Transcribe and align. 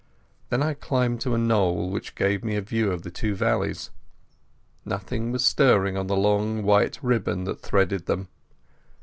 Then 0.49 0.63
I 0.63 0.73
climbed 0.73 1.21
to 1.21 1.35
a 1.35 1.37
knoll 1.37 1.91
which 1.91 2.15
gave 2.15 2.43
me 2.43 2.55
a 2.55 2.61
view 2.63 2.91
of 2.91 3.03
the 3.03 3.11
two 3.11 3.35
valleys. 3.35 3.91
Nothing 4.83 5.31
was 5.31 5.45
stirring 5.45 5.95
on 5.95 6.07
the 6.07 6.17
long 6.17 6.63
white 6.63 6.97
ribbon 7.03 7.43
that 7.43 7.61
threaded 7.61 8.07
them. 8.07 8.27